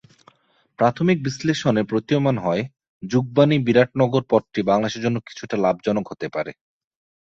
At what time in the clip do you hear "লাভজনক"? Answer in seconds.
5.57-6.05